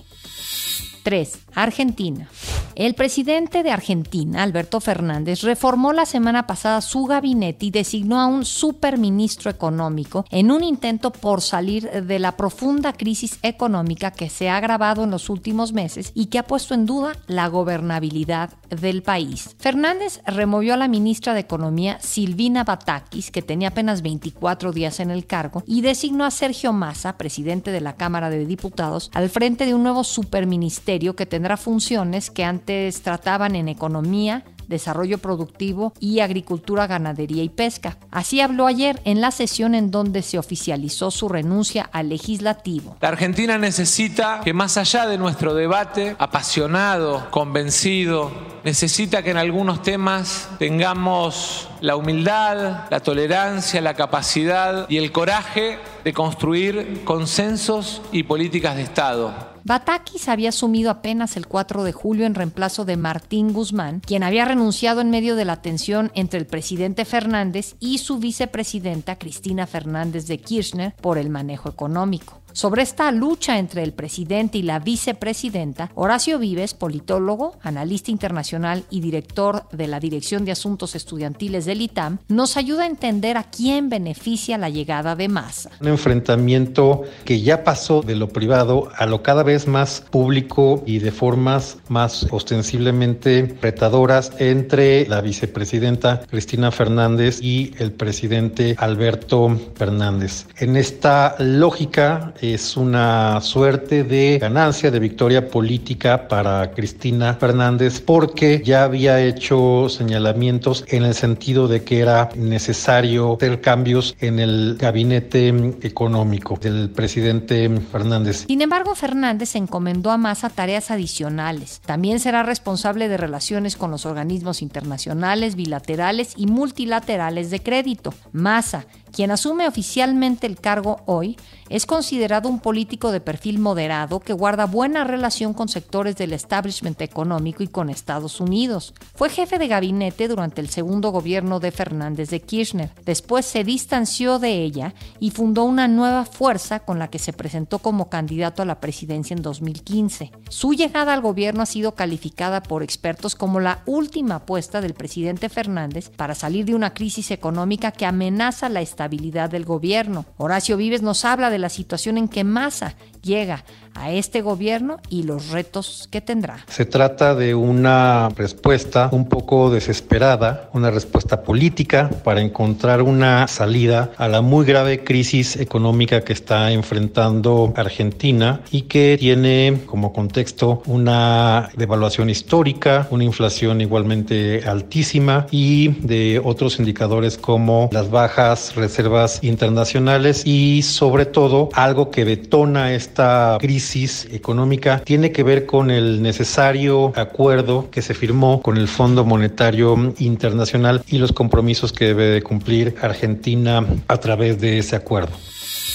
3. 1.04 1.45
Argentina. 1.56 2.30
El 2.76 2.94
presidente 2.94 3.64
de 3.64 3.72
Argentina, 3.72 4.44
Alberto 4.44 4.82
Fernández, 4.82 5.44
reformó 5.44 5.94
la 5.94 6.06
semana 6.06 6.46
pasada 6.46 6.82
su 6.82 7.06
gabinete 7.06 7.68
y 7.68 7.72
designó 7.72 8.20
a 8.20 8.26
un 8.26 8.44
superministro 8.44 9.50
económico 9.50 10.26
en 10.30 10.52
un 10.52 10.62
intento 10.62 11.12
por 11.12 11.42
salir 11.42 11.90
de 11.90 12.20
la 12.20 12.36
profunda 12.36 12.92
crisis 12.92 13.40
económica 13.44 14.12
que 14.12 14.30
se 14.30 14.50
ha 14.50 14.58
agravado 14.58 15.06
en 15.06 15.12
los 15.12 15.30
últimos 15.30 15.72
meses 15.72 16.12
y 16.16 16.26
que 16.26 16.38
ha 16.38 16.44
puesto 16.44 16.74
en 16.74 16.86
duda 16.86 17.14
la 17.28 17.48
gobernabilidad 17.48 18.50
del 18.70 19.04
país. 19.04 19.56
Fernández 19.58 20.20
removió 20.26 20.74
a 20.74 20.78
la 20.78 20.90
ministra 20.90 21.34
de 21.34 21.40
Economía, 21.40 21.98
Silvina 22.02 22.66
Batakis, 22.66 23.32
que 23.32 23.42
tenía 23.42 23.70
apenas 23.70 24.02
24 24.02 24.74
días 24.74 25.00
en 25.00 25.12
el 25.12 25.26
cargo, 25.26 25.64
y 25.66 25.80
designó 25.80 26.26
a 26.26 26.32
Sergio 26.32 26.74
Massa, 26.74 27.18
presidente 27.18 27.72
de 27.72 27.80
la 27.80 27.96
Cámara 27.96 28.30
de 28.30 28.46
Diputados, 28.46 29.12
al 29.14 29.30
frente 29.30 29.66
de 29.66 29.74
un 29.74 29.84
nuevo 29.84 30.04
superministerio 30.04 31.16
que 31.16 31.26
tendrá 31.26 31.45
funciones 31.58 32.32
que 32.32 32.44
antes 32.44 33.02
trataban 33.02 33.56
en 33.56 33.70
economía, 33.70 34.44
desarrollo 34.68 35.18
productivo 35.18 35.94
y 36.00 36.20
agricultura, 36.20 36.88
ganadería 36.88 37.44
y 37.44 37.50
pesca. 37.50 37.98
Así 38.12 38.42
habló 38.42 38.68
ayer 38.68 39.02
en 39.06 39.22
la 39.22 39.32
sesión 39.32 39.75
en 39.75 39.92
donde 39.92 40.22
se 40.22 40.38
oficializó 40.38 41.12
su 41.12 41.30
renuncia 41.30 41.90
al 41.92 42.10
legislativo. 42.10 42.98
La 43.02 43.10
Argentina 43.10 43.58
necesita 43.58 44.42
que 44.44 44.54
más 44.54 44.78
allá 44.78 45.08
de 45.08 45.18
nuestro 45.18 45.54
debate 45.54 46.16
apasionado, 46.20 47.30
convencido, 47.32 48.32
necesita 48.64 49.22
que 49.22 49.32
en 49.32 49.38
algunos 49.38 49.82
temas 49.84 50.50
tengamos 50.58 51.70
la 51.82 51.96
humildad, 51.96 52.86
la 52.90 53.00
tolerancia, 53.00 53.82
la 53.82 53.94
capacidad 53.94 54.90
y 54.90 54.98
el 54.98 55.12
coraje 55.12 55.78
de 56.04 56.14
construir 56.14 57.04
consensos 57.04 58.02
y 58.12 58.24
políticas 58.24 58.75
de 58.75 58.82
Estado. 58.82 59.55
Batakis 59.68 60.30
había 60.30 60.50
asumido 60.50 60.92
apenas 60.92 61.38
el 61.38 61.48
4 61.48 61.84
de 61.84 61.92
julio 61.92 62.28
en 62.28 62.36
reemplazo 62.36 62.86
de 62.86 62.98
Martín 62.98 63.52
Guzmán, 63.52 64.00
quien 64.00 64.22
había 64.22 64.46
renunciado 64.46 65.02
en 65.02 65.10
medio 65.10 65.36
de 65.36 65.44
la 65.44 65.64
tensión 65.64 66.12
entre 66.14 66.40
el 66.40 66.46
presidente 66.46 67.04
Fernández 67.04 67.76
y 67.80 67.98
su 67.98 68.20
vicepresidenta 68.20 69.18
Cristina 69.18 69.66
Fernández 69.66 70.28
de 70.28 70.38
Kirchner 70.38 70.94
por 71.02 71.18
el 71.18 71.32
manejo 71.32 71.68
económico. 71.68 72.45
Sobre 72.56 72.84
esta 72.84 73.12
lucha 73.12 73.60
entre 73.60 73.84
el 73.84 73.92
presidente 73.92 74.58
y 74.58 74.62
la 74.62 74.80
vicepresidenta, 74.80 75.92
Horacio 75.94 76.40
Vives, 76.40 76.74
politólogo, 76.74 77.58
analista 77.62 78.12
internacional 78.12 78.86
y 78.90 79.02
director 79.02 79.68
de 79.74 79.88
la 79.88 80.00
Dirección 80.00 80.46
de 80.46 80.54
Asuntos 80.54 80.96
Estudiantiles 80.96 81.66
del 81.66 81.82
ITAM, 81.82 82.20
nos 82.30 82.56
ayuda 82.56 82.84
a 82.84 82.88
entender 82.88 83.36
a 83.36 83.44
quién 83.44 83.90
beneficia 83.90 84.58
la 84.58 84.70
llegada 84.70 85.18
de 85.18 85.27
Massa. 85.27 85.70
Un 85.82 85.90
enfrentamiento 85.90 87.03
que 87.25 87.42
ya 87.42 87.66
pasó 87.66 88.01
de 88.01 88.16
lo 88.16 88.29
privado 88.29 88.88
a 88.96 89.06
lo 89.06 89.22
cada 89.22 89.44
vez 89.44 89.68
más 89.68 90.06
público 90.10 90.82
y 90.86 91.00
de 91.00 91.12
formas 91.12 91.79
más 91.90 92.25
ostensiblemente 92.32 93.53
retadoras 93.62 94.32
entre 94.40 95.06
la 95.10 95.20
vicepresidenta 95.20 96.22
Cristina 96.29 96.72
Fernández 96.72 97.42
y 97.42 97.74
el 97.79 97.92
presidente 97.92 98.77
Alberto 98.77 99.60
Fernández. 99.75 100.48
En 100.56 100.77
esta 100.77 101.36
lógica, 101.40 102.34
es 102.53 102.77
una 102.77 103.42
suerte 103.42 104.03
de 104.03 104.38
ganancia, 104.40 104.92
de 104.92 105.00
victoria 105.00 105.50
política 105.50 106.27
para 106.27 106.72
Cristina 106.72 107.34
Fernández 107.34 108.01
porque 108.01 108.62
ya 108.64 108.84
había 108.84 109.22
hecho 109.22 109.88
señalamientos 109.90 110.86
en 110.88 111.03
el 111.03 111.14
sentido 111.14 111.68
de 111.68 111.84
que 111.84 112.00
era 112.00 112.29
necesario 112.36 113.36
hacer 113.36 113.62
cambios 113.62 114.16
en 114.20 114.40
el 114.40 114.77
gabinete 114.79 115.50
económico 115.81 116.58
del 116.62 116.90
presidente 116.90 117.70
Fernández. 117.92 118.46
Sin 118.48 118.62
embargo, 118.62 118.96
Fernández 118.96 119.55
encomendó 119.55 120.12
a 120.12 120.18
Massa 120.18 120.50
tareas 120.50 120.92
adicionales. 120.92 121.81
También 121.86 122.20
será 122.20 122.44
responsable 122.44 123.08
de 123.08 123.18
relaciones 123.18 123.75
con 123.75 123.92
los 123.92 124.05
organismos 124.05 124.62
internacionales, 124.62 125.55
bilaterales 125.55 126.34
y 126.36 126.48
multilaterales 126.48 127.50
de 127.50 127.62
crédito. 127.62 128.14
Massa 128.31 128.86
quien 129.16 129.32
asume 129.32 129.66
oficialmente 129.66 130.46
el 130.46 130.60
cargo 130.60 131.00
hoy, 131.06 131.38
es 131.70 131.86
considerado 131.86 132.50
un 132.50 132.60
político 132.60 133.12
de 133.14 133.22
perfil 133.22 133.60
moderado 133.60 134.20
que 134.20 134.34
guarda 134.34 134.66
buena 134.66 135.06
relación 135.06 135.54
con 135.54 135.70
sectores 135.70 136.18
del 136.18 136.34
establishment 136.34 137.01
económico 137.01 137.64
y 137.64 137.68
con 137.68 137.90
Estados 137.90 138.42
Unidos. 138.42 138.94
Fue 139.16 139.30
jefe 139.30 139.58
de 139.58 139.70
gabinete 139.70 140.28
durante 140.28 140.60
el 140.60 140.70
segundo 140.70 141.12
gobierno 141.12 141.62
de 141.62 141.72
Fernández 141.72 142.30
de 142.30 142.42
Kirchner. 142.42 142.92
Después 143.06 143.46
se 143.46 143.64
distanció 143.64 144.38
de 144.38 144.62
ella 144.62 144.94
y 145.20 145.32
fundó 145.32 145.64
una 145.64 145.88
nueva 145.88 146.25
fuerza 146.25 146.82
con 146.82 147.00
la 147.00 147.10
que 147.10 147.18
se 147.18 147.34
presentó 147.34 147.80
como 147.80 148.10
candidato 148.10 148.62
a 148.62 148.66
la 148.66 148.82
presidencia 148.82 149.34
en 149.34 149.42
2015. 149.42 150.34
Su 150.50 150.74
llegada 150.74 151.14
al 151.14 151.22
gobierno 151.22 151.64
ha 151.64 151.68
sido 151.68 151.96
calificada 151.96 152.62
por 152.62 152.84
expertos 152.84 153.34
como 153.34 153.62
la 153.62 153.82
última 153.86 154.36
apuesta 154.36 154.82
del 154.82 154.94
presidente 154.94 155.48
Fernández 155.48 156.10
para 156.10 156.36
salir 156.36 156.66
de 156.66 156.75
una 156.75 156.94
crisis 156.94 157.32
económica 157.32 157.92
que 157.92 158.06
amenaza 158.06 158.68
la 158.68 158.82
estabilidad 158.82 159.04
del 159.50 159.65
gobierno. 159.65 160.25
Horacio 160.37 160.77
Vives 160.77 161.01
nos 161.01 161.25
habla 161.25 161.50
de 161.50 161.59
la 161.59 161.70
situación 161.70 162.18
en 162.18 162.27
que 162.27 162.44
Massa 162.44 162.96
llega 163.22 163.63
a 163.96 164.12
este 164.12 164.42
gobierno 164.42 164.98
y 165.10 165.24
los 165.24 165.50
retos 165.50 166.08
que 166.12 166.22
tendrá. 166.22 166.64
Se 166.68 166.86
trata 166.86 167.34
de 167.34 167.55
una 167.55 168.29
respuesta 168.36 169.10
un 169.12 169.27
poco 169.27 169.70
desesperada, 169.70 170.70
una 170.74 170.92
respuesta 170.92 171.44
política 171.44 172.10
para 172.24 172.42
encontrar 172.42 173.01
una 173.01 173.48
salida 173.48 174.12
a 174.18 174.27
la 174.27 174.42
muy 174.42 174.66
grave 174.66 175.03
crisis 175.03 175.55
económica 175.55 176.22
que 176.22 176.34
está 176.34 176.72
enfrentando 176.72 177.74
Argentina 177.75 178.62
y 178.72 178.84
que 178.84 179.18
tiene 179.20 179.81
como 179.86 180.14
contexto 180.14 180.84
una 180.86 181.70
devaluación 181.75 182.29
histórica, 182.29 183.08
una 183.12 183.24
inflación 183.24 183.81
igualmente 183.81 184.64
altísima 184.66 185.48
y 185.51 185.90
de 186.01 186.42
otros 186.44 186.79
indicadores 186.79 187.38
como 187.38 187.90
las 187.92 188.10
bajas 188.12 188.75
reservas 188.75 189.44
internacionales 189.44 190.44
y 190.46 190.81
sobre 190.81 191.25
todo 191.25 191.70
algo 191.74 192.12
que 192.12 192.25
detona 192.25 192.94
esta 192.94 193.58
crisis 193.86 194.28
económica 194.32 195.00
tiene 195.06 195.32
que 195.32 195.44
ver 195.44 195.68
con 195.68 195.92
el 195.92 196.24
necesario 196.24 197.14
acuerdo 197.16 197.90
que 197.92 198.02
se 198.02 198.16
firmó 198.16 198.64
con 198.64 198.78
el 198.78 198.88
Fondo 198.88 199.24
Monetario 199.24 199.96
Internacional 200.18 201.04
y 201.08 201.20
los 201.20 201.32
compromisos 201.32 201.94
que 201.94 202.06
debe 202.06 202.26
de 202.26 202.42
cumplir 202.42 202.96
Argentina 203.02 203.86
a 204.08 204.18
través 204.18 204.60
de 204.60 204.80
ese 204.80 204.96
acuerdo. 204.96 205.34